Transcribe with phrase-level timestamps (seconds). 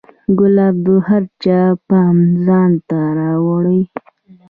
[0.39, 3.81] ګلاب د هر چا پام ځان ته را اړوي.